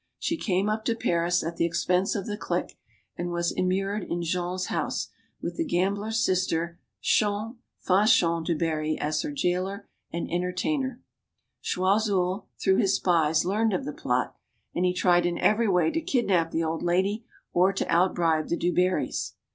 She 0.17 0.35
came 0.35 0.67
up 0.67 0.83
to 0.85 0.95
Paris, 0.95 1.43
at 1.43 1.57
the 1.57 1.65
expense 1.65 2.15
of 2.15 2.25
the 2.25 2.35
clique, 2.35 2.75
and 3.15 3.29
was 3.29 3.51
immured 3.51 4.03
in 4.03 4.23
Jean's 4.23 4.65
house, 4.65 5.09
with 5.43 5.57
the 5.57 5.63
gambler's 5.63 6.25
sister, 6.25 6.79
Chon 7.01 7.59
(Fanchon) 7.81 8.43
du 8.43 8.55
Barry 8.57 8.97
as 8.99 9.21
her 9.21 9.31
jailer 9.31 9.87
and 10.11 10.27
entertainer. 10.31 11.03
Choiseul, 11.61 12.47
through 12.59 12.77
his 12.77 12.95
spies, 12.95 13.45
learned 13.45 13.73
of 13.73 13.85
the 13.85 13.93
plot, 13.93 14.35
and 14.73 14.85
he 14.85 14.93
tried 14.95 15.27
in 15.27 15.37
every 15.37 15.67
way 15.67 15.91
to 15.91 16.01
kidnap 16.01 16.49
the 16.49 16.63
old 16.63 16.81
lady 16.81 17.23
or 17.53 17.71
to 17.71 17.87
out 17.87 18.15
bribe 18.15 18.47
the 18.47 18.57
du 18.57 18.73
Barrys. 18.73 19.35